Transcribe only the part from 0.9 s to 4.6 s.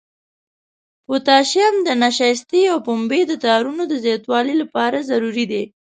پوتاشیم د نشایستې او پنبې د تارونو د زیاتوالي